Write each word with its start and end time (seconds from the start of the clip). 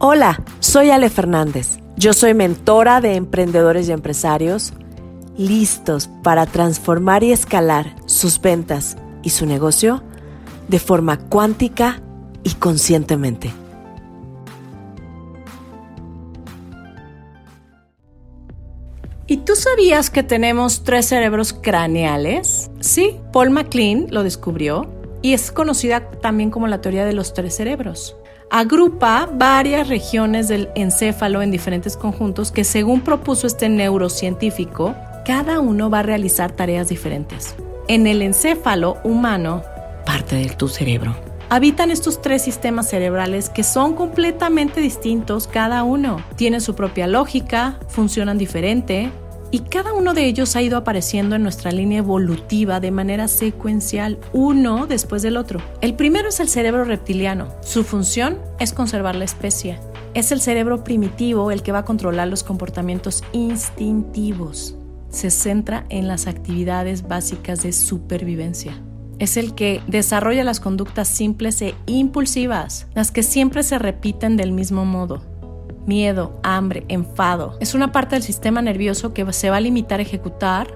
Hola, 0.00 0.44
soy 0.60 0.90
Ale 0.90 1.10
Fernández. 1.10 1.80
Yo 1.96 2.12
soy 2.12 2.32
mentora 2.32 3.00
de 3.00 3.16
emprendedores 3.16 3.88
y 3.88 3.92
empresarios 3.92 4.72
listos 5.36 6.08
para 6.22 6.46
transformar 6.46 7.24
y 7.24 7.32
escalar 7.32 7.96
sus 8.06 8.40
ventas 8.40 8.96
y 9.24 9.30
su 9.30 9.44
negocio 9.44 10.04
de 10.68 10.78
forma 10.78 11.18
cuántica 11.18 12.00
y 12.44 12.50
conscientemente. 12.54 13.52
¿Y 19.26 19.38
tú 19.38 19.56
sabías 19.56 20.10
que 20.10 20.22
tenemos 20.22 20.84
tres 20.84 21.06
cerebros 21.06 21.52
craneales? 21.52 22.70
Sí, 22.78 23.16
Paul 23.32 23.50
MacLean 23.50 24.06
lo 24.10 24.22
descubrió 24.22 24.97
y 25.22 25.32
es 25.32 25.50
conocida 25.50 26.10
también 26.10 26.50
como 26.50 26.66
la 26.66 26.80
teoría 26.80 27.04
de 27.04 27.12
los 27.12 27.34
tres 27.34 27.56
cerebros. 27.56 28.16
Agrupa 28.50 29.28
varias 29.30 29.88
regiones 29.88 30.48
del 30.48 30.70
encéfalo 30.74 31.42
en 31.42 31.50
diferentes 31.50 31.96
conjuntos 31.96 32.50
que 32.50 32.64
según 32.64 33.02
propuso 33.02 33.46
este 33.46 33.68
neurocientífico, 33.68 34.94
cada 35.26 35.60
uno 35.60 35.90
va 35.90 35.98
a 35.98 36.02
realizar 36.02 36.52
tareas 36.52 36.88
diferentes. 36.88 37.54
En 37.88 38.06
el 38.06 38.22
encéfalo 38.22 38.96
humano, 39.04 39.62
parte 40.06 40.36
de 40.36 40.48
tu 40.48 40.68
cerebro, 40.68 41.14
habitan 41.50 41.90
estos 41.90 42.22
tres 42.22 42.42
sistemas 42.42 42.88
cerebrales 42.88 43.50
que 43.50 43.62
son 43.62 43.94
completamente 43.94 44.80
distintos 44.80 45.46
cada 45.46 45.82
uno. 45.82 46.22
Tienen 46.36 46.62
su 46.62 46.74
propia 46.74 47.06
lógica, 47.06 47.78
funcionan 47.88 48.38
diferente, 48.38 49.10
y 49.50 49.60
cada 49.60 49.92
uno 49.92 50.14
de 50.14 50.26
ellos 50.26 50.56
ha 50.56 50.62
ido 50.62 50.76
apareciendo 50.76 51.36
en 51.36 51.42
nuestra 51.42 51.72
línea 51.72 51.98
evolutiva 51.98 52.80
de 52.80 52.90
manera 52.90 53.28
secuencial, 53.28 54.18
uno 54.32 54.86
después 54.86 55.22
del 55.22 55.36
otro. 55.36 55.60
El 55.80 55.94
primero 55.94 56.28
es 56.28 56.40
el 56.40 56.48
cerebro 56.48 56.84
reptiliano. 56.84 57.48
Su 57.62 57.84
función 57.84 58.38
es 58.58 58.72
conservar 58.72 59.16
la 59.16 59.24
especie. 59.24 59.78
Es 60.14 60.32
el 60.32 60.40
cerebro 60.40 60.84
primitivo 60.84 61.50
el 61.50 61.62
que 61.62 61.72
va 61.72 61.80
a 61.80 61.84
controlar 61.84 62.28
los 62.28 62.44
comportamientos 62.44 63.22
instintivos. 63.32 64.76
Se 65.10 65.30
centra 65.30 65.86
en 65.88 66.08
las 66.08 66.26
actividades 66.26 67.08
básicas 67.08 67.62
de 67.62 67.72
supervivencia. 67.72 68.78
Es 69.18 69.36
el 69.36 69.54
que 69.54 69.80
desarrolla 69.86 70.44
las 70.44 70.60
conductas 70.60 71.08
simples 71.08 71.60
e 71.62 71.74
impulsivas, 71.86 72.86
las 72.94 73.10
que 73.10 73.22
siempre 73.22 73.62
se 73.62 73.78
repiten 73.78 74.36
del 74.36 74.52
mismo 74.52 74.84
modo 74.84 75.37
miedo, 75.86 76.38
hambre, 76.42 76.84
enfado. 76.88 77.56
Es 77.60 77.74
una 77.74 77.92
parte 77.92 78.16
del 78.16 78.22
sistema 78.22 78.62
nervioso 78.62 79.12
que 79.14 79.32
se 79.32 79.50
va 79.50 79.56
a 79.56 79.60
limitar 79.60 80.00
a 80.00 80.02
ejecutar 80.02 80.68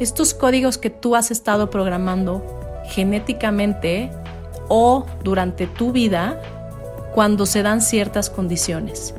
estos 0.00 0.34
códigos 0.34 0.78
que 0.78 0.90
tú 0.90 1.16
has 1.16 1.30
estado 1.30 1.70
programando 1.70 2.44
genéticamente 2.86 4.10
o 4.68 5.06
durante 5.22 5.66
tu 5.66 5.92
vida 5.92 6.40
cuando 7.14 7.46
se 7.46 7.62
dan 7.62 7.80
ciertas 7.80 8.30
condiciones. 8.30 9.14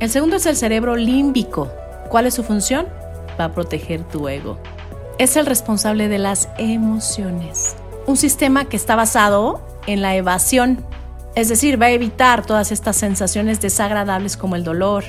El 0.00 0.10
segundo 0.10 0.36
es 0.36 0.46
el 0.46 0.56
cerebro 0.56 0.96
límbico. 0.96 1.70
¿Cuál 2.08 2.26
es 2.26 2.34
su 2.34 2.42
función? 2.42 2.86
Va 3.38 3.46
a 3.46 3.52
proteger 3.52 4.04
tu 4.04 4.28
ego. 4.28 4.58
Es 5.18 5.36
el 5.36 5.46
responsable 5.46 6.08
de 6.08 6.18
las 6.18 6.48
emociones. 6.58 7.76
Un 8.06 8.16
sistema 8.16 8.64
que 8.64 8.76
está 8.76 8.96
basado 8.96 9.60
en 9.86 10.02
la 10.02 10.16
evasión 10.16 10.84
es 11.34 11.48
decir, 11.48 11.80
va 11.80 11.86
a 11.86 11.90
evitar 11.90 12.44
todas 12.44 12.72
estas 12.72 12.96
sensaciones 12.96 13.60
desagradables 13.60 14.36
como 14.36 14.56
el 14.56 14.64
dolor 14.64 15.04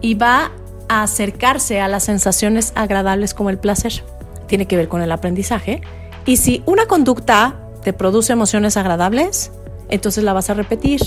y 0.00 0.14
va 0.14 0.52
a 0.88 1.02
acercarse 1.02 1.80
a 1.80 1.88
las 1.88 2.04
sensaciones 2.04 2.72
agradables 2.76 3.34
como 3.34 3.50
el 3.50 3.58
placer. 3.58 4.04
Tiene 4.46 4.66
que 4.66 4.76
ver 4.76 4.88
con 4.88 5.02
el 5.02 5.10
aprendizaje. 5.10 5.80
Y 6.26 6.36
si 6.36 6.62
una 6.66 6.86
conducta 6.86 7.58
te 7.82 7.92
produce 7.92 8.32
emociones 8.32 8.76
agradables, 8.76 9.50
entonces 9.88 10.22
la 10.22 10.32
vas 10.32 10.50
a 10.50 10.54
repetir. 10.54 11.00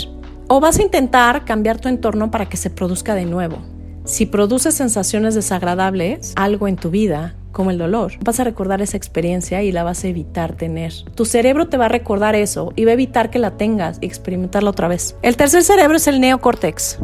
O 0.50 0.60
vas 0.60 0.80
a 0.80 0.82
intentar 0.82 1.46
cambiar 1.46 1.80
tu 1.80 1.88
entorno 1.88 2.32
para 2.32 2.48
que 2.48 2.58
se 2.58 2.70
produzca 2.70 3.16
de 3.16 3.26
nuevo. 3.26 3.77
Si 4.08 4.26
produce 4.26 4.72
sensaciones 4.72 5.36
desagradables, 5.36 6.32
algo 6.38 6.70
en 6.70 6.78
tu 6.78 6.90
vida, 6.90 7.36
como 7.52 7.72
el 7.72 7.78
dolor. 7.78 8.14
Vas 8.24 8.40
a 8.40 8.46
recordar 8.46 8.82
esa 8.82 8.96
experiencia 8.96 9.64
y 9.64 9.74
la 9.74 9.84
vas 9.84 10.06
a 10.06 10.08
evitar 10.08 10.56
tener. 10.56 10.94
Tu 11.14 11.26
cerebro 11.26 11.68
te 11.68 11.76
va 11.76 11.88
a 11.88 11.90
recordar 11.90 12.34
eso 12.34 12.72
y 12.78 12.86
va 12.86 12.92
a 12.92 12.94
evitar 12.94 13.30
que 13.30 13.38
la 13.38 13.58
tengas 13.58 13.98
y 14.00 14.06
experimentarla 14.06 14.70
otra 14.70 14.88
vez. 14.88 15.18
El 15.24 15.36
tercer 15.36 15.62
cerebro 15.62 15.98
es 15.98 16.08
el 16.08 16.22
neocórtex. 16.22 17.00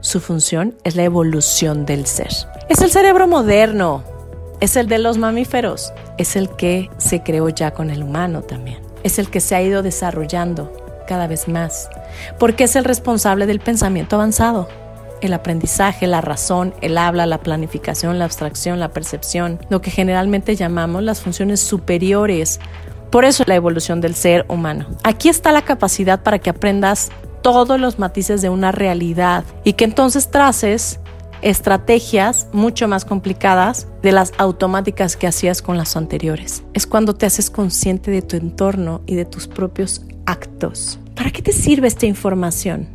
Su 0.00 0.18
función 0.18 0.74
es 0.82 0.96
la 0.96 1.04
evolución 1.04 1.86
del 1.86 2.06
ser. 2.06 2.32
Es 2.68 2.80
el 2.80 2.90
cerebro 2.90 3.28
moderno. 3.28 4.02
Es 4.60 4.74
el 4.74 4.88
de 4.88 4.98
los 4.98 5.18
mamíferos. 5.18 5.92
Es 6.18 6.34
el 6.34 6.50
que 6.50 6.90
se 6.96 7.22
creó 7.22 7.50
ya 7.50 7.70
con 7.70 7.90
el 7.90 8.02
humano 8.02 8.42
también. 8.42 8.78
Es 9.04 9.20
el 9.20 9.30
que 9.30 9.38
se 9.38 9.54
ha 9.54 9.62
ido 9.62 9.84
desarrollando 9.84 10.72
cada 11.06 11.28
vez 11.28 11.46
más. 11.46 11.88
Porque 12.40 12.64
es 12.64 12.74
el 12.74 12.82
responsable 12.82 13.46
del 13.46 13.60
pensamiento 13.60 14.16
avanzado 14.16 14.81
el 15.22 15.32
aprendizaje, 15.32 16.06
la 16.06 16.20
razón, 16.20 16.74
el 16.82 16.98
habla, 16.98 17.24
la 17.26 17.38
planificación, 17.38 18.18
la 18.18 18.26
abstracción, 18.26 18.80
la 18.80 18.90
percepción, 18.90 19.58
lo 19.70 19.80
que 19.80 19.90
generalmente 19.90 20.56
llamamos 20.56 21.02
las 21.02 21.22
funciones 21.22 21.60
superiores. 21.60 22.60
Por 23.10 23.24
eso 23.24 23.44
la 23.46 23.54
evolución 23.54 24.00
del 24.00 24.14
ser 24.14 24.44
humano. 24.48 24.86
Aquí 25.04 25.28
está 25.28 25.52
la 25.52 25.62
capacidad 25.62 26.22
para 26.22 26.38
que 26.38 26.50
aprendas 26.50 27.10
todos 27.42 27.78
los 27.78 27.98
matices 27.98 28.42
de 28.42 28.48
una 28.48 28.72
realidad 28.72 29.44
y 29.64 29.74
que 29.74 29.84
entonces 29.84 30.30
traces 30.30 31.00
estrategias 31.42 32.48
mucho 32.52 32.88
más 32.88 33.04
complicadas 33.04 33.88
de 34.02 34.12
las 34.12 34.32
automáticas 34.38 35.16
que 35.16 35.26
hacías 35.26 35.60
con 35.60 35.76
las 35.76 35.96
anteriores. 35.96 36.62
Es 36.72 36.86
cuando 36.86 37.14
te 37.14 37.26
haces 37.26 37.50
consciente 37.50 38.10
de 38.10 38.22
tu 38.22 38.36
entorno 38.36 39.02
y 39.06 39.16
de 39.16 39.24
tus 39.24 39.48
propios 39.48 40.02
actos. 40.24 40.98
¿Para 41.14 41.30
qué 41.30 41.42
te 41.42 41.52
sirve 41.52 41.88
esta 41.88 42.06
información? 42.06 42.88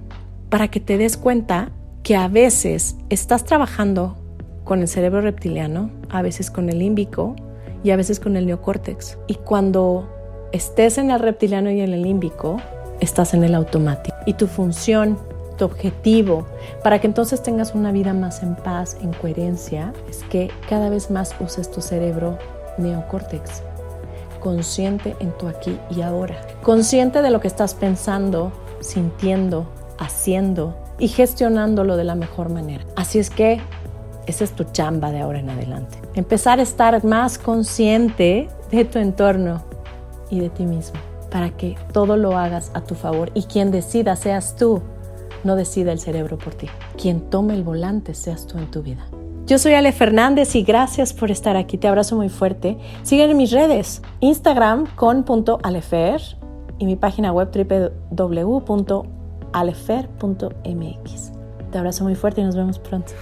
Para 0.49 0.69
que 0.69 0.79
te 0.79 0.97
des 0.97 1.17
cuenta 1.17 1.71
que 2.07 2.15
a 2.15 2.29
veces 2.29 2.95
estás 3.09 3.43
trabajando 3.43 4.15
con 4.63 4.79
el 4.79 4.87
cerebro 4.87 5.19
reptiliano, 5.19 5.89
a 6.07 6.21
veces 6.21 6.49
con 6.49 6.69
el 6.69 6.79
límbico 6.79 7.35
y 7.83 7.91
a 7.91 7.97
veces 7.97 8.21
con 8.21 8.37
el 8.37 8.45
neocórtex. 8.45 9.17
Y 9.27 9.35
cuando 9.35 10.07
estés 10.53 10.99
en 10.99 11.11
el 11.11 11.19
reptiliano 11.19 11.69
y 11.69 11.81
en 11.81 11.91
el 11.91 12.03
límbico, 12.03 12.61
estás 13.01 13.33
en 13.33 13.43
el 13.43 13.53
automático. 13.53 14.15
Y 14.25 14.35
tu 14.35 14.47
función, 14.47 15.17
tu 15.57 15.65
objetivo, 15.65 16.47
para 16.81 17.01
que 17.01 17.07
entonces 17.07 17.43
tengas 17.43 17.75
una 17.75 17.91
vida 17.91 18.13
más 18.13 18.41
en 18.41 18.55
paz, 18.55 18.95
en 19.01 19.11
coherencia, 19.11 19.91
es 20.09 20.23
que 20.29 20.49
cada 20.69 20.89
vez 20.89 21.11
más 21.11 21.35
uses 21.41 21.69
tu 21.69 21.81
cerebro 21.81 22.37
neocórtex, 22.77 23.63
consciente 24.39 25.13
en 25.19 25.37
tu 25.37 25.49
aquí 25.49 25.77
y 25.93 26.03
ahora, 26.03 26.37
consciente 26.63 27.21
de 27.21 27.31
lo 27.31 27.41
que 27.41 27.49
estás 27.49 27.73
pensando, 27.73 28.53
sintiendo, 28.79 29.67
haciendo 29.97 30.86
y 30.99 31.07
gestionándolo 31.07 31.97
de 31.97 32.03
la 32.03 32.15
mejor 32.15 32.49
manera. 32.49 32.85
Así 32.95 33.19
es 33.19 33.29
que 33.29 33.61
esa 34.27 34.43
es 34.43 34.51
tu 34.51 34.65
chamba 34.65 35.11
de 35.11 35.21
ahora 35.21 35.39
en 35.39 35.49
adelante. 35.49 35.97
Empezar 36.15 36.59
a 36.59 36.63
estar 36.63 37.03
más 37.05 37.37
consciente 37.37 38.49
de 38.71 38.85
tu 38.85 38.99
entorno 38.99 39.63
y 40.29 40.39
de 40.39 40.49
ti 40.49 40.65
mismo 40.65 40.99
para 41.31 41.51
que 41.51 41.75
todo 41.93 42.17
lo 42.17 42.37
hagas 42.37 42.71
a 42.73 42.81
tu 42.81 42.95
favor 42.95 43.31
y 43.33 43.43
quien 43.43 43.71
decida 43.71 44.15
seas 44.15 44.55
tú, 44.55 44.81
no 45.43 45.55
decida 45.55 45.91
el 45.91 45.99
cerebro 45.99 46.37
por 46.37 46.55
ti. 46.55 46.67
Quien 47.01 47.29
tome 47.29 47.53
el 47.53 47.63
volante 47.63 48.13
seas 48.13 48.47
tú 48.47 48.57
en 48.57 48.69
tu 48.69 48.81
vida. 48.81 49.07
Yo 49.45 49.57
soy 49.59 49.75
Ale 49.75 49.93
Fernández 49.93 50.55
y 50.55 50.63
gracias 50.63 51.13
por 51.13 51.31
estar 51.31 51.55
aquí. 51.55 51.77
Te 51.77 51.87
abrazo 51.87 52.17
muy 52.17 52.27
fuerte. 52.27 52.77
Sígueme 53.03 53.31
en 53.31 53.37
mis 53.37 53.51
redes, 53.51 54.01
Instagram 54.19 54.87
con 54.95 55.23
punto 55.23 55.59
alefer 55.63 56.21
y 56.79 56.85
mi 56.85 56.97
página 56.97 57.31
web 57.31 57.49
www 57.53 59.16
alefer.mx. 59.59 61.31
Te 61.71 61.77
abrazo 61.77 62.03
muy 62.03 62.15
fuerte 62.15 62.41
y 62.41 62.43
nos 62.43 62.55
vemos 62.55 62.79
pronto. 62.79 63.13